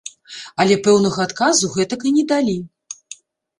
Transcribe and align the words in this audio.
Але 0.63 0.77
пэўнага 0.87 1.27
адказу 1.29 1.71
гэтак 1.75 2.01
і 2.09 2.15
не 2.19 2.27
далі. 2.35 2.59